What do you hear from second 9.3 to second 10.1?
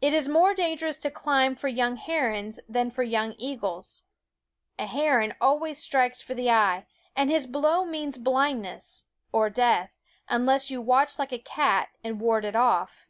or death,